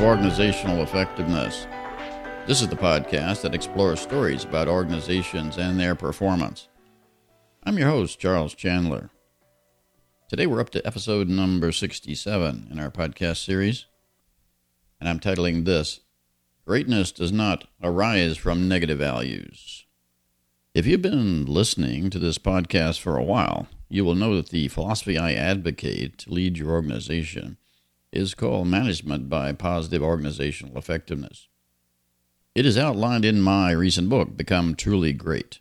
of 0.00 0.06
Organizational 0.06 0.82
Effectiveness. 0.82 1.66
This 2.46 2.62
is 2.62 2.68
the 2.68 2.76
podcast 2.76 3.42
that 3.42 3.54
explores 3.54 4.00
stories 4.00 4.44
about 4.44 4.66
organizations 4.66 5.58
and 5.58 5.78
their 5.78 5.94
performance. 5.94 6.68
I'm 7.64 7.76
your 7.76 7.88
host, 7.88 8.18
Charles 8.18 8.54
Chandler. 8.54 9.10
Today 10.28 10.46
we're 10.46 10.60
up 10.60 10.70
to 10.70 10.86
episode 10.86 11.28
number 11.28 11.70
67 11.70 12.68
in 12.70 12.80
our 12.80 12.90
podcast 12.90 13.44
series, 13.44 13.84
and 15.00 15.08
I'm 15.08 15.20
titling 15.20 15.66
this 15.66 16.00
Greatness 16.66 17.12
Does 17.12 17.32
Not 17.32 17.68
Arise 17.82 18.38
from 18.38 18.68
Negative 18.68 18.98
Values. 18.98 19.84
If 20.72 20.86
you've 20.86 21.02
been 21.02 21.44
listening 21.44 22.08
to 22.08 22.18
this 22.18 22.38
podcast 22.38 23.00
for 23.00 23.18
a 23.18 23.24
while, 23.24 23.68
you 23.90 24.06
will 24.06 24.14
know 24.14 24.36
that 24.36 24.48
the 24.48 24.68
philosophy 24.68 25.18
I 25.18 25.34
advocate 25.34 26.16
to 26.18 26.32
lead 26.32 26.56
your 26.56 26.70
organization 26.70 27.58
is 28.12 28.34
called 28.34 28.66
Management 28.66 29.28
by 29.28 29.52
Positive 29.52 30.02
Organizational 30.02 30.76
Effectiveness. 30.76 31.48
It 32.54 32.66
is 32.66 32.76
outlined 32.76 33.24
in 33.24 33.40
my 33.40 33.70
recent 33.70 34.08
book, 34.08 34.36
Become 34.36 34.74
Truly 34.74 35.12
Great. 35.12 35.60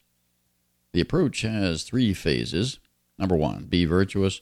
The 0.91 1.01
approach 1.01 1.41
has 1.41 1.83
three 1.83 2.13
phases. 2.13 2.79
Number 3.17 3.35
one, 3.35 3.65
be 3.65 3.85
virtuous. 3.85 4.41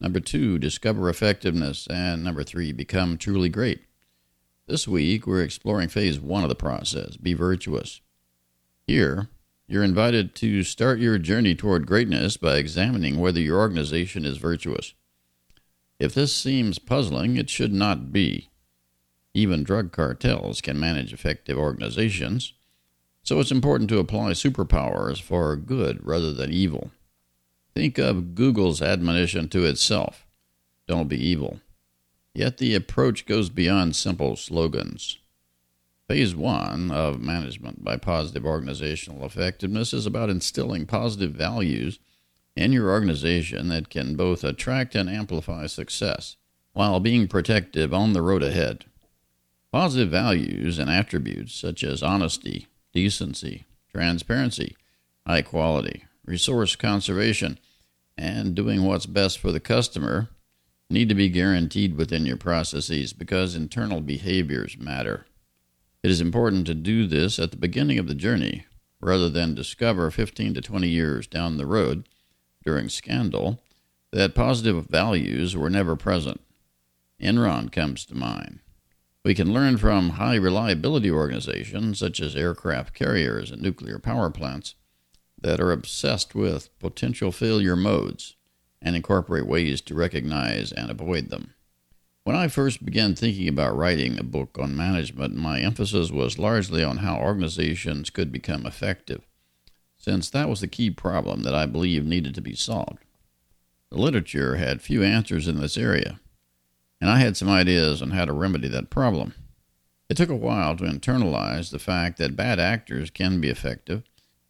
Number 0.00 0.20
two, 0.20 0.58
discover 0.58 1.08
effectiveness. 1.08 1.86
And 1.88 2.22
number 2.22 2.42
three, 2.42 2.72
become 2.72 3.16
truly 3.16 3.48
great. 3.48 3.82
This 4.66 4.86
week, 4.86 5.26
we're 5.26 5.42
exploring 5.42 5.88
phase 5.88 6.20
one 6.20 6.42
of 6.42 6.48
the 6.48 6.54
process, 6.54 7.16
be 7.16 7.34
virtuous. 7.34 8.00
Here, 8.86 9.28
you're 9.66 9.82
invited 9.84 10.34
to 10.36 10.62
start 10.64 10.98
your 10.98 11.18
journey 11.18 11.54
toward 11.54 11.86
greatness 11.86 12.36
by 12.36 12.56
examining 12.56 13.18
whether 13.18 13.40
your 13.40 13.58
organization 13.58 14.24
is 14.24 14.36
virtuous. 14.36 14.94
If 16.00 16.14
this 16.14 16.34
seems 16.34 16.78
puzzling, 16.78 17.36
it 17.36 17.50
should 17.50 17.74
not 17.74 18.10
be. 18.10 18.48
Even 19.34 19.62
drug 19.62 19.92
cartels 19.92 20.62
can 20.62 20.80
manage 20.80 21.12
effective 21.12 21.58
organizations, 21.58 22.54
so 23.22 23.38
it's 23.38 23.52
important 23.52 23.90
to 23.90 23.98
apply 23.98 24.32
superpowers 24.32 25.20
for 25.20 25.54
good 25.56 26.04
rather 26.04 26.32
than 26.32 26.50
evil. 26.50 26.90
Think 27.74 27.98
of 27.98 28.34
Google's 28.34 28.80
admonition 28.80 29.48
to 29.50 29.66
itself 29.66 30.26
don't 30.88 31.06
be 31.06 31.22
evil. 31.24 31.60
Yet 32.34 32.56
the 32.56 32.74
approach 32.74 33.26
goes 33.26 33.48
beyond 33.48 33.94
simple 33.94 34.34
slogans. 34.34 35.18
Phase 36.08 36.34
one 36.34 36.90
of 36.90 37.20
management 37.20 37.84
by 37.84 37.96
positive 37.96 38.44
organizational 38.44 39.24
effectiveness 39.24 39.92
is 39.92 40.06
about 40.06 40.30
instilling 40.30 40.86
positive 40.86 41.32
values 41.32 42.00
in 42.56 42.72
your 42.72 42.90
organization 42.90 43.68
that 43.68 43.90
can 43.90 44.16
both 44.16 44.44
attract 44.44 44.94
and 44.94 45.08
amplify 45.08 45.66
success 45.66 46.36
while 46.72 47.00
being 47.00 47.28
protective 47.28 47.92
on 47.92 48.12
the 48.12 48.22
road 48.22 48.42
ahead. 48.42 48.84
Positive 49.72 50.10
values 50.10 50.78
and 50.78 50.90
attributes 50.90 51.54
such 51.54 51.84
as 51.84 52.02
honesty, 52.02 52.66
decency, 52.92 53.66
transparency, 53.92 54.76
high 55.26 55.42
quality, 55.42 56.04
resource 56.24 56.76
conservation, 56.76 57.58
and 58.16 58.54
doing 58.54 58.84
what's 58.84 59.06
best 59.06 59.38
for 59.38 59.52
the 59.52 59.60
customer 59.60 60.28
need 60.90 61.08
to 61.08 61.14
be 61.14 61.28
guaranteed 61.28 61.96
within 61.96 62.26
your 62.26 62.36
processes 62.36 63.12
because 63.12 63.54
internal 63.54 64.00
behaviors 64.00 64.76
matter. 64.76 65.26
It 66.02 66.10
is 66.10 66.20
important 66.20 66.66
to 66.66 66.74
do 66.74 67.06
this 67.06 67.38
at 67.38 67.52
the 67.52 67.56
beginning 67.56 67.98
of 67.98 68.08
the 68.08 68.14
journey 68.14 68.66
rather 69.00 69.28
than 69.28 69.54
discover 69.54 70.10
15 70.10 70.54
to 70.54 70.60
20 70.60 70.88
years 70.88 71.26
down 71.26 71.56
the 71.56 71.66
road 71.66 72.08
during 72.64 72.88
scandal 72.88 73.60
that 74.12 74.34
positive 74.34 74.86
values 74.86 75.56
were 75.56 75.70
never 75.70 75.96
present. 75.96 76.40
Enron 77.20 77.70
comes 77.70 78.04
to 78.06 78.14
mind. 78.14 78.60
We 79.24 79.34
can 79.34 79.52
learn 79.52 79.76
from 79.76 80.10
high 80.10 80.36
reliability 80.36 81.10
organizations 81.10 81.98
such 81.98 82.20
as 82.20 82.34
aircraft 82.34 82.94
carriers 82.94 83.50
and 83.50 83.60
nuclear 83.60 83.98
power 83.98 84.30
plants 84.30 84.74
that 85.40 85.60
are 85.60 85.72
obsessed 85.72 86.34
with 86.34 86.76
potential 86.78 87.30
failure 87.30 87.76
modes 87.76 88.36
and 88.80 88.96
incorporate 88.96 89.46
ways 89.46 89.80
to 89.82 89.94
recognize 89.94 90.72
and 90.72 90.90
avoid 90.90 91.28
them. 91.28 91.54
When 92.24 92.36
I 92.36 92.48
first 92.48 92.84
began 92.84 93.14
thinking 93.14 93.48
about 93.48 93.76
writing 93.76 94.18
a 94.18 94.22
book 94.22 94.58
on 94.58 94.76
management, 94.76 95.34
my 95.34 95.60
emphasis 95.60 96.10
was 96.10 96.38
largely 96.38 96.82
on 96.82 96.98
how 96.98 97.18
organizations 97.18 98.10
could 98.10 98.32
become 98.32 98.66
effective 98.66 99.26
since 100.00 100.30
that 100.30 100.48
was 100.48 100.62
the 100.62 100.66
key 100.66 100.90
problem 100.90 101.42
that 101.42 101.54
I 101.54 101.66
believe 101.66 102.06
needed 102.06 102.34
to 102.34 102.40
be 102.40 102.54
solved. 102.54 103.04
The 103.90 103.98
literature 103.98 104.56
had 104.56 104.80
few 104.80 105.02
answers 105.02 105.46
in 105.46 105.60
this 105.60 105.76
area, 105.76 106.18
and 107.02 107.10
I 107.10 107.18
had 107.18 107.36
some 107.36 107.50
ideas 107.50 108.00
on 108.00 108.12
how 108.12 108.24
to 108.24 108.32
remedy 108.32 108.68
that 108.68 108.88
problem. 108.88 109.34
It 110.08 110.16
took 110.16 110.30
a 110.30 110.34
while 110.34 110.74
to 110.78 110.84
internalize 110.84 111.70
the 111.70 111.78
fact 111.78 112.16
that 112.16 112.34
bad 112.34 112.58
actors 112.58 113.10
can 113.10 113.42
be 113.42 113.50
effective 113.50 114.02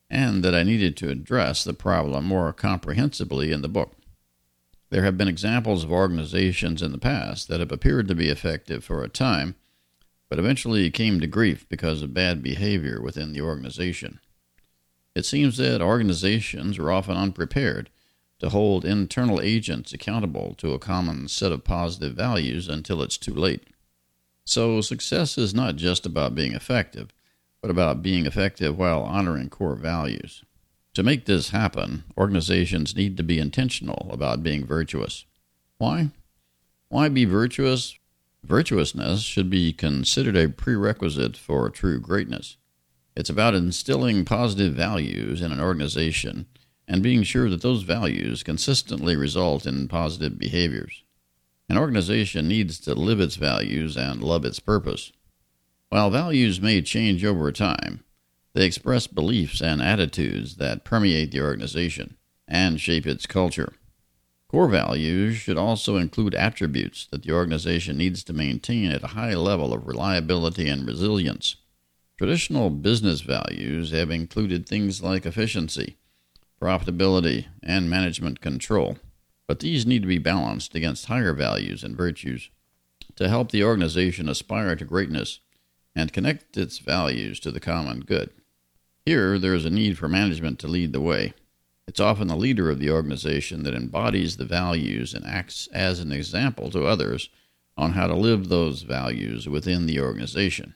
and 0.08 0.44
that 0.44 0.54
I 0.54 0.62
needed 0.62 0.96
to 0.98 1.10
address 1.10 1.64
the 1.64 1.74
problem 1.74 2.26
more 2.26 2.52
comprehensively 2.52 3.50
in 3.50 3.60
the 3.60 3.68
book. 3.68 3.96
There 4.90 5.04
have 5.04 5.18
been 5.18 5.28
examples 5.28 5.82
of 5.82 5.90
organizations 5.90 6.80
in 6.80 6.92
the 6.92 6.98
past 6.98 7.48
that 7.48 7.60
have 7.60 7.72
appeared 7.72 8.06
to 8.08 8.14
be 8.14 8.28
effective 8.28 8.84
for 8.84 9.02
a 9.02 9.08
time, 9.08 9.56
but 10.28 10.38
eventually 10.38 10.88
came 10.90 11.18
to 11.20 11.26
grief 11.26 11.68
because 11.68 12.02
of 12.02 12.14
bad 12.14 12.40
behavior 12.40 13.02
within 13.02 13.32
the 13.32 13.40
organization. 13.40 14.20
It 15.14 15.26
seems 15.26 15.56
that 15.56 15.82
organizations 15.82 16.78
are 16.78 16.90
often 16.90 17.16
unprepared 17.16 17.90
to 18.38 18.48
hold 18.48 18.84
internal 18.84 19.40
agents 19.40 19.92
accountable 19.92 20.54
to 20.58 20.72
a 20.72 20.78
common 20.78 21.28
set 21.28 21.52
of 21.52 21.64
positive 21.64 22.14
values 22.14 22.68
until 22.68 23.02
it's 23.02 23.18
too 23.18 23.34
late. 23.34 23.64
So, 24.44 24.80
success 24.80 25.36
is 25.36 25.54
not 25.54 25.76
just 25.76 26.06
about 26.06 26.34
being 26.34 26.54
effective, 26.54 27.12
but 27.60 27.70
about 27.70 28.02
being 28.02 28.26
effective 28.26 28.78
while 28.78 29.02
honoring 29.02 29.50
core 29.50 29.76
values. 29.76 30.42
To 30.94 31.02
make 31.02 31.26
this 31.26 31.50
happen, 31.50 32.04
organizations 32.16 32.96
need 32.96 33.16
to 33.16 33.22
be 33.22 33.38
intentional 33.38 34.08
about 34.10 34.42
being 34.42 34.64
virtuous. 34.64 35.24
Why? 35.78 36.10
Why 36.88 37.08
be 37.08 37.24
virtuous? 37.24 37.96
Virtuousness 38.42 39.20
should 39.20 39.50
be 39.50 39.72
considered 39.72 40.36
a 40.36 40.48
prerequisite 40.48 41.36
for 41.36 41.68
true 41.68 42.00
greatness. 42.00 42.56
It's 43.16 43.30
about 43.30 43.54
instilling 43.54 44.24
positive 44.24 44.74
values 44.74 45.42
in 45.42 45.52
an 45.52 45.60
organization 45.60 46.46
and 46.86 47.02
being 47.02 47.22
sure 47.22 47.48
that 47.50 47.62
those 47.62 47.82
values 47.82 48.42
consistently 48.42 49.16
result 49.16 49.66
in 49.66 49.88
positive 49.88 50.38
behaviors. 50.38 51.02
An 51.68 51.78
organization 51.78 52.48
needs 52.48 52.80
to 52.80 52.94
live 52.94 53.20
its 53.20 53.36
values 53.36 53.96
and 53.96 54.22
love 54.22 54.44
its 54.44 54.58
purpose. 54.58 55.12
While 55.88 56.10
values 56.10 56.60
may 56.60 56.82
change 56.82 57.24
over 57.24 57.52
time, 57.52 58.02
they 58.54 58.66
express 58.66 59.06
beliefs 59.06 59.60
and 59.60 59.80
attitudes 59.80 60.56
that 60.56 60.84
permeate 60.84 61.30
the 61.30 61.40
organization 61.40 62.16
and 62.48 62.80
shape 62.80 63.06
its 63.06 63.26
culture. 63.26 63.72
Core 64.48 64.68
values 64.68 65.36
should 65.36 65.56
also 65.56 65.96
include 65.96 66.34
attributes 66.34 67.06
that 67.12 67.22
the 67.22 67.32
organization 67.32 67.96
needs 67.96 68.24
to 68.24 68.32
maintain 68.32 68.90
at 68.90 69.04
a 69.04 69.14
high 69.14 69.34
level 69.34 69.72
of 69.72 69.86
reliability 69.86 70.68
and 70.68 70.84
resilience. 70.84 71.54
Traditional 72.20 72.68
business 72.68 73.22
values 73.22 73.92
have 73.92 74.10
included 74.10 74.66
things 74.66 75.02
like 75.02 75.24
efficiency, 75.24 75.96
profitability, 76.60 77.46
and 77.62 77.88
management 77.88 78.42
control, 78.42 78.98
but 79.46 79.60
these 79.60 79.86
need 79.86 80.02
to 80.02 80.08
be 80.08 80.18
balanced 80.18 80.74
against 80.74 81.06
higher 81.06 81.32
values 81.32 81.82
and 81.82 81.96
virtues 81.96 82.50
to 83.16 83.30
help 83.30 83.50
the 83.50 83.64
organization 83.64 84.28
aspire 84.28 84.76
to 84.76 84.84
greatness 84.84 85.40
and 85.96 86.12
connect 86.12 86.58
its 86.58 86.76
values 86.76 87.40
to 87.40 87.50
the 87.50 87.58
common 87.58 88.00
good. 88.00 88.28
Here, 89.06 89.38
there 89.38 89.54
is 89.54 89.64
a 89.64 89.70
need 89.70 89.96
for 89.96 90.06
management 90.06 90.58
to 90.58 90.68
lead 90.68 90.92
the 90.92 91.00
way. 91.00 91.32
It's 91.88 92.00
often 92.00 92.28
the 92.28 92.36
leader 92.36 92.68
of 92.68 92.80
the 92.80 92.90
organization 92.90 93.62
that 93.62 93.72
embodies 93.72 94.36
the 94.36 94.44
values 94.44 95.14
and 95.14 95.24
acts 95.24 95.70
as 95.72 96.00
an 96.00 96.12
example 96.12 96.70
to 96.72 96.84
others 96.84 97.30
on 97.78 97.92
how 97.92 98.08
to 98.08 98.14
live 98.14 98.50
those 98.50 98.82
values 98.82 99.48
within 99.48 99.86
the 99.86 99.98
organization. 99.98 100.74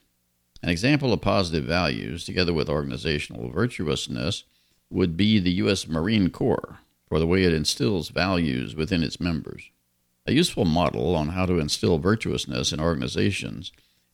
An 0.65 0.71
example 0.71 1.13
of 1.13 1.21
positive 1.21 1.65
values, 1.65 2.25
together 2.25 2.55
with 2.55 2.71
organizational 2.71 3.51
virtuousness, 3.51 4.45
would 4.89 5.15
be 5.15 5.39
the 5.39 5.51
U.S. 5.57 5.87
Marine 5.87 6.31
Corps 6.31 6.79
for 7.07 7.19
the 7.19 7.27
way 7.27 7.45
it 7.45 7.53
instills 7.53 8.09
values 8.09 8.75
within 8.75 9.03
its 9.03 9.21
members. 9.21 9.69
A 10.27 10.33
useful 10.33 10.65
model 10.65 11.15
on 11.17 11.29
how 11.29 11.45
to 11.45 11.59
instill 11.59 11.99
virtuousness 11.99 12.73
in 12.73 12.81
organizations 12.81 13.73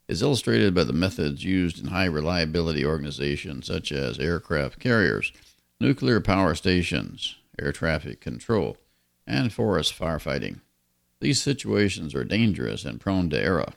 is 0.08 0.22
illustrated 0.22 0.74
by 0.74 0.82
the 0.82 0.92
methods 0.92 1.44
used 1.44 1.78
in 1.78 1.86
high 1.86 2.06
reliability 2.06 2.84
organizations 2.84 3.68
such 3.68 3.92
as 3.92 4.18
aircraft 4.18 4.80
carriers, 4.80 5.32
nuclear 5.78 6.20
power 6.20 6.56
stations, 6.56 7.36
air 7.60 7.70
traffic 7.70 8.20
control, 8.20 8.76
and 9.24 9.52
forest 9.52 9.96
firefighting. 9.96 10.58
These 11.20 11.40
situations 11.40 12.12
are 12.12 12.24
dangerous 12.24 12.84
and 12.84 13.00
prone 13.00 13.30
to 13.30 13.40
error 13.40 13.72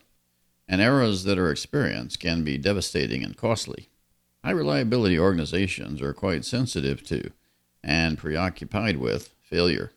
and 0.74 0.82
errors 0.82 1.24
that 1.24 1.38
are 1.38 1.52
experienced 1.52 2.20
can 2.20 2.44
be 2.44 2.58
devastating 2.58 3.24
and 3.24 3.38
costly. 3.38 3.90
High 4.44 4.50
reliability 4.50 5.20
organizations 5.20 6.02
are 6.02 6.14
quite 6.14 6.44
sensitive 6.46 7.04
to 7.10 7.30
and 7.84 8.18
preoccupied 8.18 8.98
with 8.98 9.36
failure. 9.40 9.92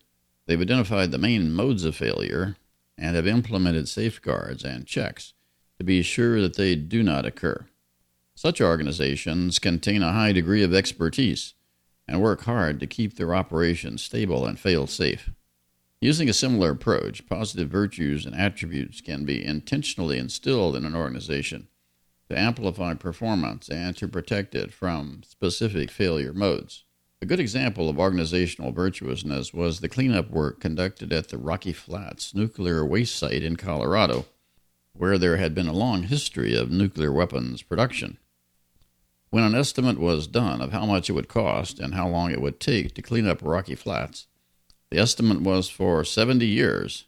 They've 0.44 0.60
identified 0.60 1.12
the 1.12 1.18
main 1.18 1.50
modes 1.50 1.86
of 1.86 1.96
failure 1.96 2.56
and 2.98 3.16
have 3.16 3.26
implemented 3.26 3.88
safeguards 3.88 4.64
and 4.64 4.86
checks 4.86 5.32
to 5.78 5.84
be 5.84 6.02
sure 6.02 6.42
that 6.42 6.56
they 6.56 6.74
do 6.74 7.02
not 7.02 7.24
occur. 7.24 7.64
Such 8.34 8.60
organizations 8.60 9.58
contain 9.58 10.02
a 10.02 10.12
high 10.12 10.32
degree 10.32 10.62
of 10.62 10.74
expertise 10.74 11.54
and 12.06 12.20
work 12.20 12.42
hard 12.42 12.80
to 12.80 12.86
keep 12.86 13.16
their 13.16 13.34
operations 13.34 14.02
stable 14.02 14.44
and 14.44 14.60
fail 14.60 14.86
safe. 14.86 15.30
Using 16.00 16.28
a 16.28 16.34
similar 16.34 16.70
approach, 16.70 17.26
positive 17.26 17.70
virtues 17.70 18.26
and 18.26 18.34
attributes 18.34 19.00
can 19.00 19.24
be 19.24 19.42
intentionally 19.42 20.18
instilled 20.18 20.76
in 20.76 20.84
an 20.84 20.94
organization 20.94 21.68
to 22.28 22.38
amplify 22.38 22.92
performance 22.94 23.68
and 23.70 23.96
to 23.96 24.06
protect 24.06 24.54
it 24.54 24.72
from 24.72 25.22
specific 25.26 25.90
failure 25.90 26.34
modes. 26.34 26.84
A 27.22 27.26
good 27.26 27.40
example 27.40 27.88
of 27.88 27.98
organizational 27.98 28.72
virtuousness 28.72 29.54
was 29.54 29.80
the 29.80 29.88
cleanup 29.88 30.30
work 30.30 30.60
conducted 30.60 31.14
at 31.14 31.28
the 31.28 31.38
Rocky 31.38 31.72
Flats 31.72 32.34
nuclear 32.34 32.84
waste 32.84 33.16
site 33.16 33.42
in 33.42 33.56
Colorado, 33.56 34.26
where 34.92 35.16
there 35.16 35.38
had 35.38 35.54
been 35.54 35.66
a 35.66 35.72
long 35.72 36.02
history 36.02 36.54
of 36.54 36.70
nuclear 36.70 37.10
weapons 37.10 37.62
production. 37.62 38.18
When 39.30 39.44
an 39.44 39.54
estimate 39.54 39.98
was 39.98 40.26
done 40.26 40.60
of 40.60 40.72
how 40.72 40.84
much 40.84 41.08
it 41.08 41.14
would 41.14 41.28
cost 41.28 41.78
and 41.78 41.94
how 41.94 42.06
long 42.06 42.32
it 42.32 42.40
would 42.42 42.60
take 42.60 42.94
to 42.94 43.02
clean 43.02 43.26
up 43.26 43.40
Rocky 43.40 43.74
Flats, 43.74 44.26
the 44.90 44.98
estimate 44.98 45.40
was 45.40 45.68
for 45.68 46.04
70 46.04 46.46
years 46.46 47.04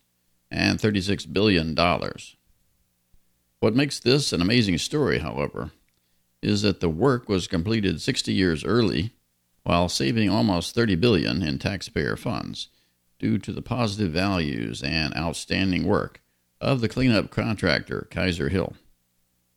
and 0.51 0.79
$36 0.79 1.33
billion. 1.33 1.77
What 3.61 3.75
makes 3.75 4.01
this 4.01 4.33
an 4.33 4.41
amazing 4.41 4.79
story, 4.79 5.19
however, 5.19 5.73
is 6.43 6.63
that 6.63 6.81
the 6.81 6.89
work 6.89 7.29
was 7.29 7.47
completed 7.47 8.01
60 8.01 8.33
years 8.33 8.65
early 8.65 9.13
while 9.65 9.89
saving 9.89 10.31
almost 10.31 10.75
30 10.75 10.95
billion 10.97 11.43
in 11.43 11.59
taxpayer 11.59 12.17
funds 12.17 12.69
due 13.19 13.39
to 13.39 13.53
the 13.53 13.63
positive 13.63 14.13
values 14.13 14.83
and 14.83 15.15
outstanding 15.17 15.85
work 15.85 16.23
of 16.61 16.81
the 16.81 16.89
cleanup 16.89 17.31
contractor 17.31 18.07
Kaiser 18.11 18.49
Hill. 18.49 18.75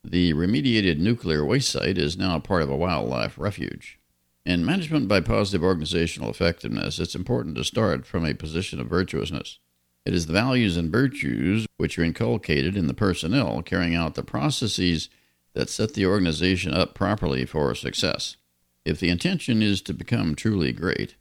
The 0.03 0.33
remediated 0.33 0.97
nuclear 0.97 1.45
waste 1.45 1.69
site 1.69 1.97
is 1.97 2.17
now 2.17 2.39
part 2.39 2.63
of 2.63 2.71
a 2.71 2.75
wildlife 2.75 3.37
refuge. 3.37 3.99
In 4.45 4.65
management 4.65 5.07
by 5.07 5.19
positive 5.19 5.63
organizational 5.63 6.29
effectiveness, 6.29 6.99
it's 6.99 7.13
important 7.13 7.55
to 7.55 7.63
start 7.63 8.07
from 8.07 8.25
a 8.25 8.33
position 8.33 8.79
of 8.79 8.87
virtuousness. 8.87 9.59
It 10.03 10.15
is 10.15 10.25
the 10.25 10.33
values 10.33 10.77
and 10.77 10.91
virtues 10.91 11.67
which 11.77 11.99
are 11.99 12.03
inculcated 12.03 12.75
in 12.75 12.87
the 12.87 12.95
personnel 12.95 13.61
carrying 13.61 13.93
out 13.93 14.15
the 14.15 14.23
processes 14.23 15.09
that 15.53 15.69
set 15.69 15.93
the 15.93 16.07
organization 16.07 16.73
up 16.73 16.95
properly 16.95 17.45
for 17.45 17.75
success. 17.75 18.35
If 18.83 18.99
the 18.99 19.09
intention 19.09 19.61
is 19.61 19.79
to 19.83 19.93
become 19.93 20.33
truly 20.33 20.71
great, 20.71 21.15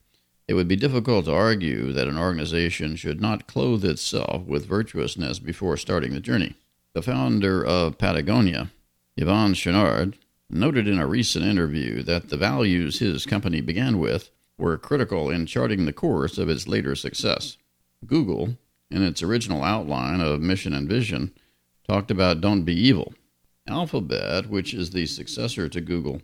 it 0.48 0.54
would 0.54 0.68
be 0.68 0.76
difficult 0.76 1.26
to 1.26 1.34
argue 1.34 1.92
that 1.92 2.08
an 2.08 2.16
organization 2.16 2.96
should 2.96 3.20
not 3.20 3.46
clothe 3.46 3.84
itself 3.84 4.46
with 4.46 4.66
virtuousness 4.66 5.38
before 5.38 5.76
starting 5.76 6.14
the 6.14 6.20
journey. 6.20 6.54
The 6.94 7.02
founder 7.02 7.62
of 7.64 7.98
Patagonia, 7.98 8.70
Yvon 9.18 9.54
Chouinard, 9.54 10.14
noted 10.50 10.88
in 10.88 10.98
a 10.98 11.06
recent 11.06 11.44
interview 11.44 12.02
that 12.02 12.28
the 12.28 12.36
values 12.36 12.98
his 12.98 13.26
company 13.26 13.60
began 13.60 13.98
with 13.98 14.30
were 14.58 14.76
critical 14.76 15.30
in 15.30 15.46
charting 15.46 15.84
the 15.84 15.92
course 15.92 16.38
of 16.38 16.48
its 16.48 16.68
later 16.68 16.94
success. 16.94 17.56
Google, 18.06 18.56
in 18.90 19.02
its 19.02 19.22
original 19.22 19.62
outline 19.62 20.20
of 20.20 20.40
mission 20.40 20.72
and 20.72 20.88
vision, 20.88 21.32
talked 21.86 22.10
about 22.10 22.40
don't 22.40 22.62
be 22.62 22.74
evil. 22.74 23.14
Alphabet, 23.68 24.46
which 24.46 24.74
is 24.74 24.90
the 24.90 25.06
successor 25.06 25.68
to 25.68 25.80
Google, 25.80 26.22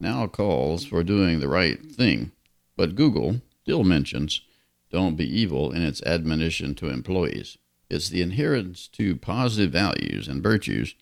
now 0.00 0.26
calls 0.26 0.84
for 0.84 1.02
doing 1.02 1.40
the 1.40 1.48
right 1.48 1.84
thing, 1.84 2.32
but 2.76 2.94
Google 2.94 3.40
still 3.62 3.84
mentions 3.84 4.42
don't 4.90 5.16
be 5.16 5.26
evil 5.26 5.72
in 5.72 5.82
its 5.82 6.02
admonition 6.04 6.74
to 6.76 6.88
employees. 6.88 7.58
It's 7.90 8.08
the 8.08 8.22
adherence 8.22 8.86
to 8.88 9.16
positive 9.16 9.72
values 9.72 10.28
and 10.28 10.42
virtues 10.42 10.94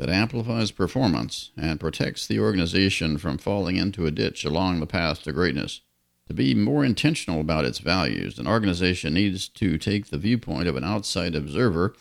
that 0.00 0.08
amplifies 0.08 0.70
performance 0.70 1.50
and 1.58 1.78
protects 1.78 2.26
the 2.26 2.40
organization 2.40 3.18
from 3.18 3.36
falling 3.36 3.76
into 3.76 4.06
a 4.06 4.10
ditch 4.10 4.46
along 4.46 4.80
the 4.80 4.86
path 4.86 5.22
to 5.22 5.30
greatness. 5.30 5.82
To 6.28 6.32
be 6.32 6.54
more 6.54 6.86
intentional 6.86 7.38
about 7.38 7.66
its 7.66 7.80
values, 7.80 8.38
an 8.38 8.46
organization 8.46 9.12
needs 9.12 9.46
to 9.50 9.76
take 9.76 10.06
the 10.06 10.16
viewpoint 10.16 10.68
of 10.68 10.76
an 10.76 10.84
outside 10.84 11.34
observer 11.34 11.94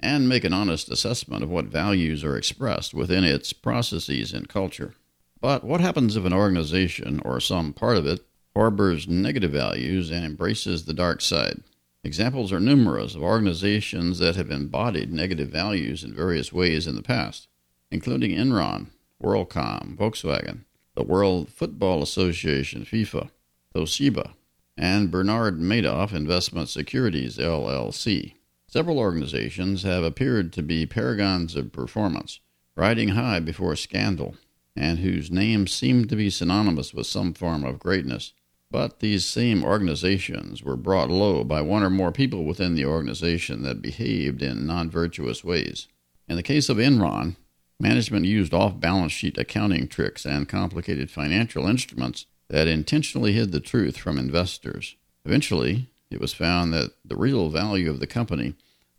and 0.00 0.28
make 0.28 0.42
an 0.42 0.52
honest 0.52 0.90
assessment 0.90 1.44
of 1.44 1.48
what 1.48 1.66
values 1.66 2.24
are 2.24 2.36
expressed 2.36 2.92
within 2.92 3.22
its 3.22 3.52
processes 3.52 4.32
and 4.32 4.48
culture. 4.48 4.96
But 5.40 5.62
what 5.62 5.80
happens 5.80 6.16
if 6.16 6.24
an 6.24 6.32
organization, 6.32 7.20
or 7.24 7.38
some 7.38 7.72
part 7.72 7.96
of 7.96 8.04
it, 8.04 8.26
harbors 8.56 9.06
negative 9.06 9.52
values 9.52 10.10
and 10.10 10.24
embraces 10.24 10.86
the 10.86 10.92
dark 10.92 11.20
side? 11.20 11.62
Examples 12.06 12.52
are 12.52 12.60
numerous 12.60 13.14
of 13.14 13.22
organizations 13.22 14.18
that 14.18 14.36
have 14.36 14.50
embodied 14.50 15.10
negative 15.10 15.48
values 15.48 16.04
in 16.04 16.14
various 16.14 16.52
ways 16.52 16.86
in 16.86 16.96
the 16.96 17.02
past, 17.02 17.48
including 17.90 18.32
Enron, 18.32 18.88
WorldCom, 19.22 19.96
Volkswagen, 19.96 20.64
the 20.94 21.02
World 21.02 21.48
Football 21.48 22.02
Association, 22.02 22.84
FIFA, 22.84 23.30
Toshiba, 23.74 24.34
and 24.76 25.10
Bernard 25.10 25.58
Madoff 25.58 26.12
Investment 26.12 26.68
Securities, 26.68 27.38
LLC. 27.38 28.34
Several 28.68 28.98
organizations 28.98 29.82
have 29.84 30.04
appeared 30.04 30.52
to 30.52 30.62
be 30.62 30.84
paragons 30.84 31.56
of 31.56 31.72
performance, 31.72 32.40
riding 32.76 33.10
high 33.10 33.40
before 33.40 33.76
scandal, 33.76 34.36
and 34.76 34.98
whose 34.98 35.30
names 35.30 35.72
seem 35.72 36.06
to 36.08 36.16
be 36.16 36.28
synonymous 36.28 36.92
with 36.92 37.06
some 37.06 37.32
form 37.32 37.64
of 37.64 37.78
greatness. 37.78 38.34
But 38.74 38.98
these 38.98 39.24
same 39.24 39.62
organizations 39.62 40.64
were 40.64 40.76
brought 40.76 41.08
low 41.08 41.44
by 41.44 41.60
one 41.60 41.84
or 41.84 41.90
more 41.90 42.10
people 42.10 42.42
within 42.42 42.74
the 42.74 42.86
organization 42.86 43.62
that 43.62 43.80
behaved 43.80 44.42
in 44.42 44.66
non 44.66 44.90
virtuous 44.90 45.44
ways. 45.44 45.86
In 46.28 46.34
the 46.34 46.42
case 46.42 46.68
of 46.68 46.78
Enron, 46.78 47.36
management 47.78 48.26
used 48.26 48.52
off 48.52 48.80
balance 48.80 49.12
sheet 49.12 49.38
accounting 49.38 49.86
tricks 49.86 50.26
and 50.26 50.48
complicated 50.48 51.08
financial 51.08 51.68
instruments 51.68 52.26
that 52.48 52.66
intentionally 52.66 53.32
hid 53.32 53.52
the 53.52 53.60
truth 53.60 53.96
from 53.96 54.18
investors. 54.18 54.96
Eventually, 55.24 55.90
it 56.10 56.20
was 56.20 56.34
found 56.34 56.72
that 56.72 56.94
the 57.04 57.14
real 57.14 57.50
value 57.50 57.88
of 57.88 58.00
the 58.00 58.08
company 58.08 58.54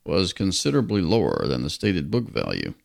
was 0.06 0.32
considerably 0.32 1.02
lower 1.02 1.46
than 1.48 1.64
the 1.64 1.70
stated 1.70 2.10
book 2.10 2.30
value, 2.30 2.76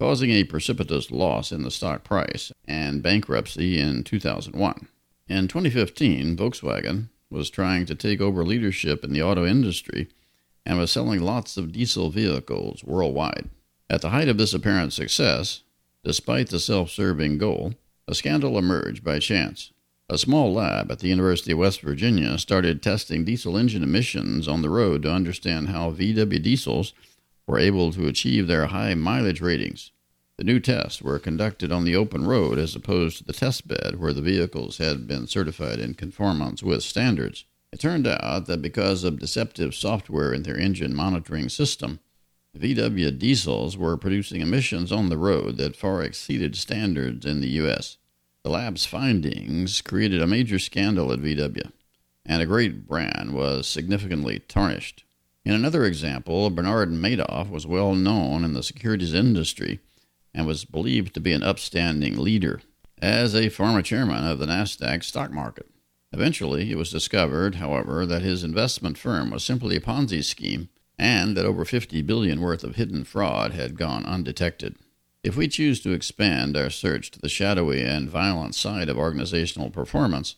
causing 0.00 0.30
a 0.32 0.42
precipitous 0.42 1.12
loss 1.12 1.52
in 1.52 1.62
the 1.62 1.70
stock 1.70 2.02
price 2.02 2.50
and 2.66 3.04
bankruptcy 3.04 3.78
in 3.78 4.02
2001. 4.02 4.88
In 5.30 5.46
2015, 5.46 6.36
Volkswagen 6.36 7.08
was 7.30 7.50
trying 7.50 7.86
to 7.86 7.94
take 7.94 8.20
over 8.20 8.44
leadership 8.44 9.04
in 9.04 9.12
the 9.12 9.22
auto 9.22 9.46
industry 9.46 10.08
and 10.66 10.76
was 10.76 10.90
selling 10.90 11.20
lots 11.20 11.56
of 11.56 11.70
diesel 11.70 12.10
vehicles 12.10 12.82
worldwide. 12.82 13.48
At 13.88 14.02
the 14.02 14.08
height 14.08 14.26
of 14.26 14.38
this 14.38 14.52
apparent 14.52 14.92
success, 14.92 15.62
despite 16.02 16.48
the 16.48 16.58
self 16.58 16.90
serving 16.90 17.38
goal, 17.38 17.74
a 18.08 18.14
scandal 18.16 18.58
emerged 18.58 19.04
by 19.04 19.20
chance. 19.20 19.70
A 20.08 20.18
small 20.18 20.52
lab 20.52 20.90
at 20.90 20.98
the 20.98 21.06
University 21.06 21.52
of 21.52 21.58
West 21.58 21.80
Virginia 21.80 22.36
started 22.36 22.82
testing 22.82 23.24
diesel 23.24 23.56
engine 23.56 23.84
emissions 23.84 24.48
on 24.48 24.62
the 24.62 24.68
road 24.68 25.02
to 25.02 25.12
understand 25.12 25.68
how 25.68 25.92
VW 25.92 26.42
diesels 26.42 26.92
were 27.46 27.60
able 27.60 27.92
to 27.92 28.08
achieve 28.08 28.48
their 28.48 28.66
high 28.66 28.94
mileage 28.94 29.40
ratings. 29.40 29.92
The 30.40 30.44
new 30.44 30.58
tests 30.58 31.02
were 31.02 31.18
conducted 31.18 31.70
on 31.70 31.84
the 31.84 31.94
open 31.94 32.24
road 32.24 32.58
as 32.58 32.74
opposed 32.74 33.18
to 33.18 33.24
the 33.24 33.34
test 33.34 33.68
bed 33.68 33.96
where 33.98 34.14
the 34.14 34.22
vehicles 34.22 34.78
had 34.78 35.06
been 35.06 35.26
certified 35.26 35.78
in 35.78 35.92
conformance 35.92 36.62
with 36.62 36.82
standards. 36.82 37.44
It 37.72 37.80
turned 37.80 38.06
out 38.06 38.46
that 38.46 38.62
because 38.62 39.04
of 39.04 39.18
deceptive 39.18 39.74
software 39.74 40.32
in 40.32 40.44
their 40.44 40.56
engine 40.56 40.94
monitoring 40.94 41.50
system, 41.50 42.00
VW 42.58 43.18
diesels 43.18 43.76
were 43.76 43.98
producing 43.98 44.40
emissions 44.40 44.90
on 44.90 45.10
the 45.10 45.18
road 45.18 45.58
that 45.58 45.76
far 45.76 46.02
exceeded 46.02 46.56
standards 46.56 47.26
in 47.26 47.42
the 47.42 47.50
U.S. 47.60 47.98
The 48.42 48.48
lab's 48.48 48.86
findings 48.86 49.82
created 49.82 50.22
a 50.22 50.26
major 50.26 50.58
scandal 50.58 51.12
at 51.12 51.20
VW, 51.20 51.70
and 52.24 52.40
a 52.40 52.46
great 52.46 52.86
brand 52.86 53.34
was 53.34 53.68
significantly 53.68 54.38
tarnished. 54.38 55.04
In 55.44 55.52
another 55.52 55.84
example, 55.84 56.48
Bernard 56.48 56.88
Madoff 56.88 57.50
was 57.50 57.66
well 57.66 57.94
known 57.94 58.42
in 58.42 58.54
the 58.54 58.62
securities 58.62 59.12
industry 59.12 59.80
and 60.34 60.46
was 60.46 60.64
believed 60.64 61.14
to 61.14 61.20
be 61.20 61.32
an 61.32 61.42
upstanding 61.42 62.16
leader 62.16 62.60
as 63.00 63.34
a 63.34 63.48
former 63.48 63.82
chairman 63.82 64.26
of 64.26 64.38
the 64.38 64.46
NASDAQ 64.46 65.02
stock 65.02 65.30
market. 65.30 65.70
Eventually, 66.12 66.70
it 66.70 66.76
was 66.76 66.90
discovered, 66.90 67.56
however, 67.56 68.04
that 68.04 68.22
his 68.22 68.42
investment 68.42 68.98
firm 68.98 69.30
was 69.30 69.44
simply 69.44 69.76
a 69.76 69.80
Ponzi 69.80 70.24
scheme 70.24 70.68
and 70.98 71.36
that 71.36 71.46
over 71.46 71.64
50 71.64 72.02
billion 72.02 72.40
worth 72.40 72.62
of 72.62 72.76
hidden 72.76 73.04
fraud 73.04 73.52
had 73.52 73.78
gone 73.78 74.04
undetected. 74.04 74.76
If 75.22 75.36
we 75.36 75.48
choose 75.48 75.80
to 75.80 75.92
expand 75.92 76.56
our 76.56 76.70
search 76.70 77.10
to 77.12 77.20
the 77.20 77.28
shadowy 77.28 77.82
and 77.82 78.08
violent 78.08 78.54
side 78.54 78.88
of 78.88 78.98
organizational 78.98 79.70
performance, 79.70 80.36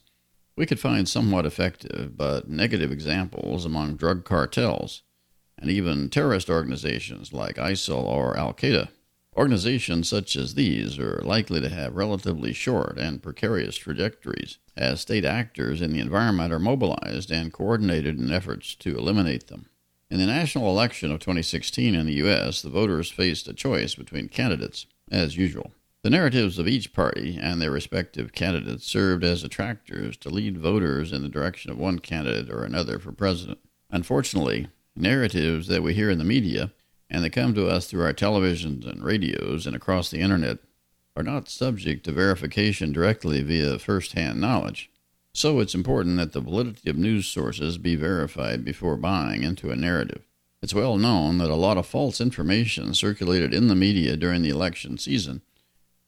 we 0.56 0.66
could 0.66 0.80
find 0.80 1.08
somewhat 1.08 1.46
effective 1.46 2.16
but 2.16 2.48
negative 2.48 2.92
examples 2.92 3.64
among 3.64 3.96
drug 3.96 4.24
cartels 4.24 5.02
and 5.58 5.70
even 5.70 6.10
terrorist 6.10 6.50
organizations 6.50 7.32
like 7.32 7.56
ISIL 7.56 8.02
or 8.02 8.36
Al 8.36 8.52
Qaeda. 8.52 8.88
Organizations 9.34 10.08
such 10.08 10.36
as 10.36 10.54
these 10.54 10.98
are 10.98 11.22
likely 11.24 11.60
to 11.60 11.70
have 11.70 11.96
relatively 11.96 12.52
short 12.52 12.98
and 12.98 13.22
precarious 13.22 13.76
trajectories, 13.76 14.58
as 14.76 15.00
state 15.00 15.24
actors 15.24 15.80
in 15.80 15.92
the 15.92 16.00
environment 16.00 16.52
are 16.52 16.58
mobilized 16.58 17.30
and 17.30 17.52
coordinated 17.52 18.18
in 18.18 18.30
efforts 18.30 18.74
to 18.74 18.96
eliminate 18.96 19.46
them. 19.46 19.70
In 20.10 20.18
the 20.18 20.26
national 20.26 20.68
election 20.68 21.10
of 21.10 21.20
2016 21.20 21.94
in 21.94 22.04
the 22.04 22.12
U.S., 22.14 22.60
the 22.60 22.68
voters 22.68 23.10
faced 23.10 23.48
a 23.48 23.54
choice 23.54 23.94
between 23.94 24.28
candidates, 24.28 24.84
as 25.10 25.38
usual. 25.38 25.72
The 26.02 26.10
narratives 26.10 26.58
of 26.58 26.68
each 26.68 26.92
party 26.92 27.38
and 27.40 27.62
their 27.62 27.70
respective 27.70 28.32
candidates 28.32 28.84
served 28.84 29.24
as 29.24 29.42
attractors 29.42 30.18
to 30.18 30.28
lead 30.28 30.58
voters 30.58 31.12
in 31.12 31.22
the 31.22 31.28
direction 31.30 31.70
of 31.70 31.78
one 31.78 32.00
candidate 32.00 32.50
or 32.50 32.64
another 32.64 32.98
for 32.98 33.12
president. 33.12 33.60
Unfortunately, 33.90 34.68
narratives 34.94 35.68
that 35.68 35.82
we 35.82 35.94
hear 35.94 36.10
in 36.10 36.18
the 36.18 36.24
media 36.24 36.72
and 37.12 37.22
that 37.22 37.30
come 37.30 37.54
to 37.54 37.68
us 37.68 37.86
through 37.86 38.02
our 38.02 38.14
televisions 38.14 38.90
and 38.90 39.04
radios 39.04 39.66
and 39.66 39.76
across 39.76 40.10
the 40.10 40.20
internet 40.20 40.58
are 41.14 41.22
not 41.22 41.46
subject 41.46 42.04
to 42.04 42.10
verification 42.10 42.90
directly 42.90 43.42
via 43.42 43.78
first 43.78 44.14
hand 44.14 44.40
knowledge. 44.40 44.90
So 45.34 45.60
it's 45.60 45.74
important 45.74 46.16
that 46.16 46.32
the 46.32 46.40
validity 46.40 46.88
of 46.88 46.96
news 46.96 47.26
sources 47.26 47.76
be 47.76 47.96
verified 47.96 48.64
before 48.64 48.96
buying 48.96 49.42
into 49.42 49.70
a 49.70 49.76
narrative. 49.76 50.22
It's 50.62 50.72
well 50.72 50.96
known 50.96 51.36
that 51.38 51.50
a 51.50 51.54
lot 51.54 51.76
of 51.76 51.86
false 51.86 52.18
information 52.18 52.94
circulated 52.94 53.52
in 53.52 53.68
the 53.68 53.74
media 53.74 54.16
during 54.16 54.40
the 54.40 54.48
election 54.48 54.96
season, 54.96 55.42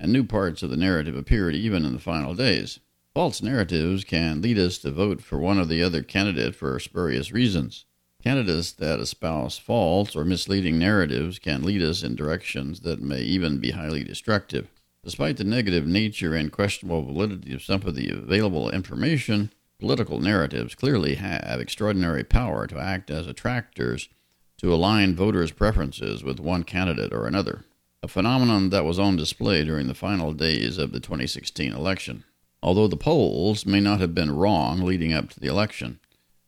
and 0.00 0.10
new 0.10 0.24
parts 0.24 0.62
of 0.62 0.70
the 0.70 0.76
narrative 0.76 1.16
appeared 1.16 1.54
even 1.54 1.84
in 1.84 1.92
the 1.92 1.98
final 1.98 2.34
days. 2.34 2.80
False 3.12 3.42
narratives 3.42 4.04
can 4.04 4.40
lead 4.40 4.58
us 4.58 4.78
to 4.78 4.90
vote 4.90 5.20
for 5.20 5.38
one 5.38 5.58
or 5.58 5.66
the 5.66 5.82
other 5.82 6.02
candidate 6.02 6.54
for 6.54 6.78
spurious 6.80 7.30
reasons. 7.30 7.84
Candidates 8.24 8.72
that 8.72 9.00
espouse 9.00 9.58
false 9.58 10.16
or 10.16 10.24
misleading 10.24 10.78
narratives 10.78 11.38
can 11.38 11.62
lead 11.62 11.82
us 11.82 12.02
in 12.02 12.16
directions 12.16 12.80
that 12.80 13.02
may 13.02 13.20
even 13.20 13.58
be 13.58 13.72
highly 13.72 14.02
destructive. 14.02 14.70
Despite 15.04 15.36
the 15.36 15.44
negative 15.44 15.86
nature 15.86 16.34
and 16.34 16.50
questionable 16.50 17.02
validity 17.02 17.52
of 17.52 17.62
some 17.62 17.82
of 17.82 17.94
the 17.94 18.08
available 18.08 18.70
information, 18.70 19.52
political 19.78 20.20
narratives 20.20 20.74
clearly 20.74 21.16
have 21.16 21.60
extraordinary 21.60 22.24
power 22.24 22.66
to 22.66 22.78
act 22.78 23.10
as 23.10 23.26
attractors 23.26 24.08
to 24.56 24.72
align 24.72 25.14
voters' 25.14 25.52
preferences 25.52 26.24
with 26.24 26.40
one 26.40 26.64
candidate 26.64 27.12
or 27.12 27.26
another, 27.26 27.66
a 28.02 28.08
phenomenon 28.08 28.70
that 28.70 28.86
was 28.86 28.98
on 28.98 29.16
display 29.16 29.64
during 29.64 29.86
the 29.86 29.92
final 29.92 30.32
days 30.32 30.78
of 30.78 30.92
the 30.92 31.00
2016 31.00 31.74
election. 31.74 32.24
Although 32.62 32.88
the 32.88 32.96
polls 32.96 33.66
may 33.66 33.80
not 33.80 34.00
have 34.00 34.14
been 34.14 34.34
wrong 34.34 34.80
leading 34.80 35.12
up 35.12 35.28
to 35.28 35.40
the 35.40 35.48
election, 35.48 36.00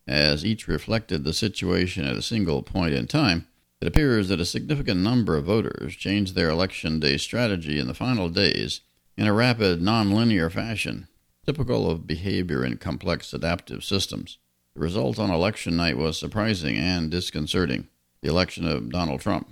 as 0.07 0.45
each 0.45 0.69
reflected 0.69 1.25
the 1.25 1.33
situation 1.33 2.05
at 2.05 2.17
a 2.17 2.23
single 2.23 2.63
point 2.63 2.95
in 2.95 3.07
time, 3.07 3.47
it 3.81 3.89
appears 3.89 4.29
that 4.29 4.41
a 4.41 4.47
significant 4.47 5.01
number 5.01 5.37
of 5.37 5.45
voters 5.45 5.95
changed 5.95 6.35
their 6.35 6.49
election 6.49 6.99
day 7.01 7.17
strategy 7.17 7.79
in 7.79 7.87
the 7.87 7.95
final 7.95 8.29
days 8.29 8.81
in 9.17 9.27
a 9.27 9.33
rapid, 9.33 9.81
nonlinear 9.81 10.51
fashion, 10.51 11.09
typical 11.45 11.91
of 11.91 12.07
behavior 12.07 12.65
in 12.65 12.77
complex 12.77 13.33
adaptive 13.33 13.85
systems. 13.85 14.39
The 14.75 14.81
result 14.81 15.19
on 15.19 15.31
election 15.31 15.77
night 15.77 15.97
was 15.97 16.19
surprising 16.19 16.77
and 16.77 17.11
disconcerting 17.11 17.89
the 18.23 18.29
election 18.29 18.67
of 18.67 18.91
Donald 18.91 19.21
Trump. 19.21 19.49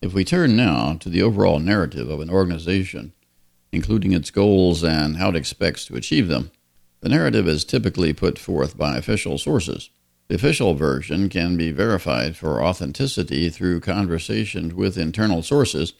If 0.00 0.12
we 0.12 0.24
turn 0.24 0.56
now 0.56 0.94
to 1.00 1.08
the 1.08 1.22
overall 1.22 1.58
narrative 1.58 2.10
of 2.10 2.20
an 2.20 2.30
organization, 2.30 3.12
including 3.70 4.12
its 4.12 4.30
goals 4.30 4.82
and 4.82 5.16
how 5.16 5.30
it 5.30 5.36
expects 5.36 5.84
to 5.86 5.96
achieve 5.96 6.28
them, 6.28 6.50
the 7.02 7.08
narrative 7.08 7.48
is 7.48 7.64
typically 7.64 8.12
put 8.12 8.38
forth 8.38 8.78
by 8.78 8.96
official 8.96 9.36
sources. 9.36 9.90
The 10.28 10.36
official 10.36 10.74
version 10.74 11.28
can 11.28 11.56
be 11.56 11.72
verified 11.72 12.36
for 12.36 12.62
authenticity 12.62 13.50
through 13.50 13.80
conversations 13.80 14.72
with 14.72 14.96
internal 14.96 15.42
sources 15.42 15.92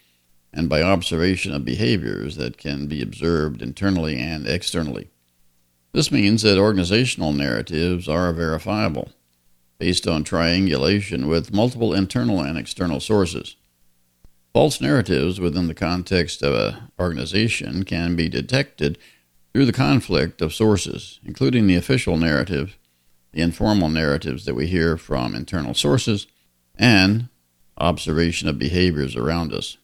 and 0.52 0.68
by 0.68 0.80
observation 0.80 1.52
of 1.52 1.64
behaviors 1.64 2.36
that 2.36 2.56
can 2.56 2.86
be 2.86 3.02
observed 3.02 3.60
internally 3.62 4.16
and 4.16 4.46
externally. 4.46 5.10
This 5.92 6.12
means 6.12 6.42
that 6.42 6.58
organizational 6.58 7.32
narratives 7.32 8.08
are 8.08 8.32
verifiable 8.32 9.10
based 9.78 10.06
on 10.06 10.22
triangulation 10.22 11.26
with 11.26 11.52
multiple 11.52 11.92
internal 11.92 12.40
and 12.40 12.56
external 12.56 13.00
sources. 13.00 13.56
False 14.52 14.80
narratives 14.80 15.40
within 15.40 15.66
the 15.66 15.74
context 15.74 16.42
of 16.42 16.54
an 16.54 16.90
organization 17.00 17.82
can 17.84 18.14
be 18.14 18.28
detected 18.28 18.98
through 19.52 19.66
the 19.66 19.72
conflict 19.72 20.40
of 20.40 20.54
sources, 20.54 21.20
including 21.24 21.66
the 21.66 21.76
official 21.76 22.16
narrative 22.16 22.76
the 23.32 23.40
informal 23.40 23.88
narratives 23.88 24.44
that 24.44 24.54
we 24.54 24.66
hear 24.66 24.96
from 24.96 25.34
internal 25.34 25.74
sources, 25.74 26.26
and 26.76 27.28
observation 27.78 28.48
of 28.48 28.58
behaviors 28.58 29.16
around 29.16 29.52
us. 29.52 29.78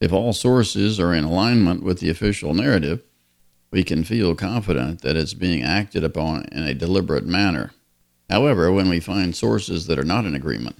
If 0.00 0.12
all 0.12 0.32
sources 0.32 0.98
are 0.98 1.14
in 1.14 1.24
alignment 1.24 1.82
with 1.82 2.00
the 2.00 2.10
official 2.10 2.54
narrative, 2.54 3.02
we 3.70 3.84
can 3.84 4.04
feel 4.04 4.34
confident 4.34 5.02
that 5.02 5.16
it's 5.16 5.34
being 5.34 5.62
acted 5.62 6.04
upon 6.04 6.44
in 6.46 6.62
a 6.62 6.74
deliberate 6.74 7.26
manner. 7.26 7.72
However, 8.30 8.72
when 8.72 8.88
we 8.88 9.00
find 9.00 9.36
sources 9.36 9.86
that 9.86 9.98
are 9.98 10.04
not 10.04 10.24
in 10.24 10.34
agreement, 10.34 10.76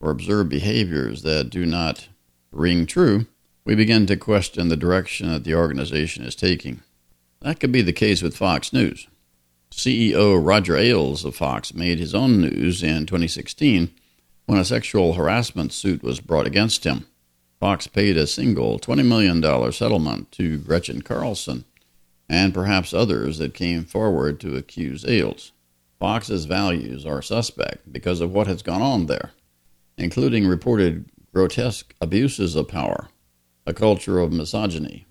or 0.00 0.10
observe 0.10 0.48
behaviors 0.48 1.22
that 1.22 1.50
do 1.50 1.64
not 1.64 2.08
ring 2.52 2.86
true, 2.86 3.26
we 3.64 3.74
begin 3.74 4.06
to 4.06 4.16
question 4.16 4.68
the 4.68 4.76
direction 4.76 5.28
that 5.30 5.44
the 5.44 5.54
organization 5.54 6.24
is 6.24 6.34
taking. 6.34 6.82
That 7.40 7.60
could 7.60 7.70
be 7.70 7.82
the 7.82 7.92
case 7.92 8.20
with 8.20 8.36
Fox 8.36 8.72
News. 8.72 9.06
CEO 9.70 10.44
Roger 10.44 10.76
Ailes 10.76 11.24
of 11.24 11.36
Fox 11.36 11.72
made 11.72 11.98
his 11.98 12.14
own 12.14 12.40
news 12.40 12.82
in 12.82 13.06
2016 13.06 13.90
when 14.46 14.58
a 14.58 14.64
sexual 14.64 15.12
harassment 15.12 15.72
suit 15.72 16.02
was 16.02 16.20
brought 16.20 16.46
against 16.46 16.84
him. 16.84 17.06
Fox 17.60 17.86
paid 17.86 18.16
a 18.16 18.26
single 18.26 18.78
$20 18.78 19.06
million 19.06 19.72
settlement 19.72 20.32
to 20.32 20.58
Gretchen 20.58 21.02
Carlson 21.02 21.64
and 22.28 22.52
perhaps 22.52 22.92
others 22.92 23.38
that 23.38 23.54
came 23.54 23.84
forward 23.84 24.40
to 24.40 24.56
accuse 24.56 25.04
Ailes. 25.06 25.52
Fox's 25.98 26.44
values 26.44 27.06
are 27.06 27.22
suspect 27.22 27.92
because 27.92 28.20
of 28.20 28.32
what 28.32 28.46
has 28.46 28.62
gone 28.62 28.82
on 28.82 29.06
there, 29.06 29.32
including 29.96 30.46
reported 30.46 31.06
grotesque 31.32 31.94
abuses 32.00 32.54
of 32.54 32.68
power, 32.68 33.08
a 33.66 33.74
culture 33.74 34.18
of 34.18 34.32
misogyny, 34.32 35.07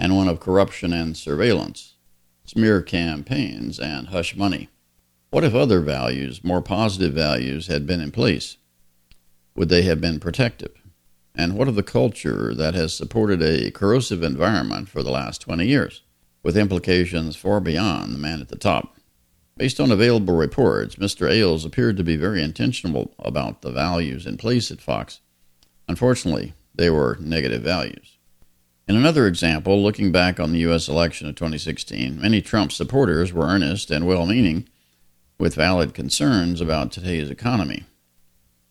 and 0.00 0.16
one 0.16 0.26
of 0.26 0.40
corruption 0.40 0.92
and 0.92 1.16
surveillance 1.16 1.94
smear 2.50 2.82
campaigns, 2.82 3.78
and 3.78 4.08
hush 4.08 4.34
money. 4.34 4.68
What 5.30 5.44
if 5.44 5.54
other 5.54 5.80
values, 5.80 6.42
more 6.42 6.60
positive 6.60 7.12
values, 7.12 7.68
had 7.68 7.86
been 7.86 8.00
in 8.00 8.10
place? 8.10 8.56
Would 9.54 9.68
they 9.68 9.82
have 9.82 10.00
been 10.00 10.18
protective? 10.18 10.72
And 11.32 11.56
what 11.56 11.68
of 11.68 11.76
the 11.76 11.84
culture 11.84 12.52
that 12.52 12.74
has 12.74 12.92
supported 12.92 13.40
a 13.40 13.70
corrosive 13.70 14.24
environment 14.24 14.88
for 14.88 15.04
the 15.04 15.12
last 15.12 15.42
20 15.42 15.64
years, 15.64 16.02
with 16.42 16.56
implications 16.56 17.36
far 17.36 17.60
beyond 17.60 18.12
the 18.12 18.18
man 18.18 18.40
at 18.40 18.48
the 18.48 18.56
top? 18.56 18.96
Based 19.56 19.78
on 19.78 19.92
available 19.92 20.34
reports, 20.34 20.96
Mr. 20.96 21.30
Ailes 21.30 21.64
appeared 21.64 21.96
to 21.98 22.02
be 22.02 22.16
very 22.16 22.42
intentional 22.42 23.14
about 23.20 23.62
the 23.62 23.70
values 23.70 24.26
in 24.26 24.38
place 24.38 24.72
at 24.72 24.80
Fox. 24.80 25.20
Unfortunately, 25.86 26.54
they 26.74 26.90
were 26.90 27.16
negative 27.20 27.62
values. 27.62 28.18
In 28.90 28.96
another 28.96 29.28
example, 29.28 29.80
looking 29.80 30.10
back 30.10 30.40
on 30.40 30.50
the 30.50 30.58
U.S. 30.66 30.88
election 30.88 31.28
of 31.28 31.36
2016, 31.36 32.20
many 32.20 32.42
Trump 32.42 32.72
supporters 32.72 33.32
were 33.32 33.46
earnest 33.46 33.88
and 33.88 34.04
well 34.04 34.26
meaning, 34.26 34.68
with 35.38 35.54
valid 35.54 35.94
concerns 35.94 36.60
about 36.60 36.90
today's 36.90 37.30
economy. 37.30 37.84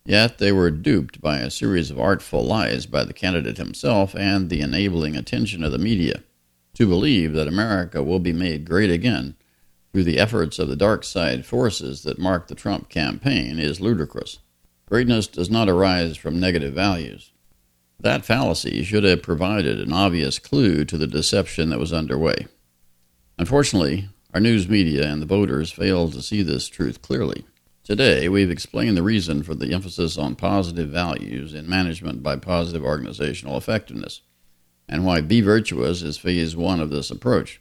Yet 0.04 0.36
they 0.36 0.52
were 0.52 0.70
duped 0.70 1.22
by 1.22 1.38
a 1.38 1.50
series 1.50 1.90
of 1.90 1.98
artful 1.98 2.44
lies 2.44 2.84
by 2.84 3.04
the 3.04 3.14
candidate 3.14 3.56
himself 3.56 4.14
and 4.14 4.50
the 4.50 4.60
enabling 4.60 5.16
attention 5.16 5.64
of 5.64 5.72
the 5.72 5.78
media 5.78 6.22
to 6.74 6.86
believe 6.86 7.32
that 7.32 7.48
America 7.48 8.02
will 8.02 8.20
be 8.20 8.34
made 8.34 8.68
great 8.68 8.90
again 8.90 9.36
through 9.90 10.04
the 10.04 10.18
efforts 10.18 10.58
of 10.58 10.68
the 10.68 10.76
dark 10.76 11.02
side 11.02 11.46
forces 11.46 12.02
that 12.02 12.18
mark 12.18 12.48
the 12.48 12.54
Trump 12.54 12.90
campaign 12.90 13.58
is 13.58 13.80
ludicrous. 13.80 14.38
Greatness 14.84 15.26
does 15.26 15.48
not 15.48 15.70
arise 15.70 16.18
from 16.18 16.38
negative 16.38 16.74
values. 16.74 17.29
That 18.02 18.24
fallacy 18.24 18.82
should 18.82 19.04
have 19.04 19.22
provided 19.22 19.78
an 19.78 19.92
obvious 19.92 20.38
clue 20.38 20.86
to 20.86 20.96
the 20.96 21.06
deception 21.06 21.68
that 21.68 21.78
was 21.78 21.92
underway. 21.92 22.46
Unfortunately, 23.38 24.08
our 24.32 24.40
news 24.40 24.68
media 24.68 25.06
and 25.06 25.20
the 25.20 25.26
voters 25.26 25.70
failed 25.70 26.14
to 26.14 26.22
see 26.22 26.42
this 26.42 26.68
truth 26.68 27.02
clearly. 27.02 27.44
Today, 27.84 28.28
we've 28.28 28.50
explained 28.50 28.96
the 28.96 29.02
reason 29.02 29.42
for 29.42 29.54
the 29.54 29.74
emphasis 29.74 30.16
on 30.16 30.34
positive 30.34 30.88
values 30.88 31.52
in 31.52 31.68
management 31.68 32.22
by 32.22 32.36
positive 32.36 32.84
organizational 32.84 33.58
effectiveness, 33.58 34.22
and 34.88 35.04
why 35.04 35.20
Be 35.20 35.42
Virtuous 35.42 36.00
is 36.00 36.16
phase 36.16 36.56
one 36.56 36.80
of 36.80 36.90
this 36.90 37.10
approach. 37.10 37.60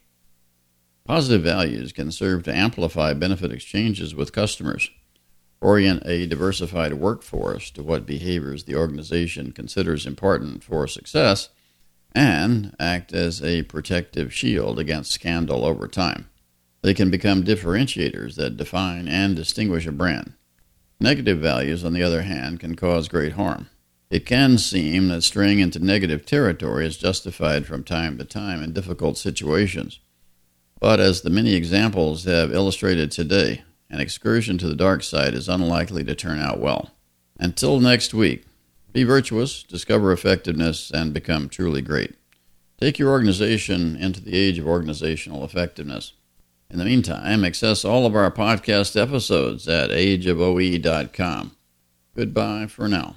Positive 1.04 1.42
values 1.42 1.92
can 1.92 2.12
serve 2.12 2.44
to 2.44 2.56
amplify 2.56 3.14
benefit 3.14 3.52
exchanges 3.52 4.16
with 4.16 4.32
customers 4.32 4.90
orient 5.62 6.02
a 6.06 6.26
diversified 6.26 6.94
workforce 6.94 7.70
to 7.72 7.84
what 7.84 8.06
behaviors 8.06 8.64
the 8.64 8.76
organization 8.76 9.52
considers 9.52 10.06
important 10.06 10.64
for 10.64 10.88
success, 10.88 11.50
and 12.14 12.76
act 12.80 13.14
as 13.14 13.44
a 13.44 13.64
protective 13.64 14.34
shield 14.34 14.80
against 14.80 15.12
scandal 15.12 15.66
over 15.66 15.88
time. 15.88 16.30
They 16.82 16.94
can 16.94 17.12
become 17.12 17.44
differentiators 17.44 18.36
that 18.36 18.58
define 18.58 19.08
and 19.08 19.36
distinguish 19.36 19.86
a 19.86 19.92
brand. 19.92 20.34
Negative 21.00 21.38
values, 21.38 21.84
on 21.84 21.94
the 21.94 22.04
other 22.04 22.24
hand, 22.24 22.60
can 22.60 22.76
cause 22.76 23.08
great 23.08 23.34
harm. 23.34 23.70
It 24.10 24.26
can 24.26 24.58
seem 24.58 25.10
that 25.10 25.22
straying 25.22 25.60
into 25.60 25.80
negative 25.80 26.26
territory 26.26 26.86
is 26.86 26.98
justified 26.98 27.68
from 27.68 27.84
time 27.84 28.18
to 28.18 28.26
time 28.26 28.64
in 28.64 28.74
difficult 28.74 29.18
situations. 29.18 30.00
But 30.80 31.00
as 31.00 31.22
the 31.22 31.30
many 31.30 31.54
examples 31.54 32.24
have 32.24 32.54
illustrated 32.54 33.12
today, 33.12 33.64
an 33.90 34.00
excursion 34.00 34.58
to 34.58 34.68
the 34.68 34.76
dark 34.76 35.04
side 35.04 35.34
is 35.34 35.50
unlikely 35.50 36.04
to 36.04 36.16
turn 36.16 36.40
out 36.40 36.60
well. 36.60 36.92
Until 37.40 37.80
next 37.80 38.14
week, 38.14 38.46
be 38.92 39.04
virtuous, 39.04 39.64
discover 39.64 40.12
effectiveness, 40.12 40.92
and 40.92 41.14
become 41.14 41.50
truly 41.50 41.82
great. 41.82 42.16
Take 42.80 42.98
your 42.98 43.10
organization 43.10 43.96
into 43.96 44.22
the 44.22 44.36
age 44.36 44.58
of 44.58 44.68
organizational 44.68 45.44
effectiveness. 45.44 46.14
In 46.70 46.78
the 46.78 46.86
meantime, 46.86 47.44
access 47.44 47.84
all 47.84 48.06
of 48.06 48.16
our 48.16 48.32
podcast 48.32 49.00
episodes 49.00 49.68
at 49.68 49.90
ageofoe.com. 49.90 51.56
Goodbye 52.16 52.68
for 52.68 52.88
now. 52.88 53.16